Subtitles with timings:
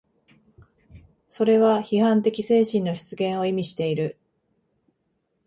[1.29, 4.17] それは批判的精神の出現を意味している。